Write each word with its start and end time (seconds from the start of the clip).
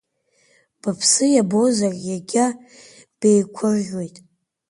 Быԥсы 0.81 1.25
иабозар 1.35 1.93
иагьа 2.07 2.45
беигәырӷьоит! 3.19 4.15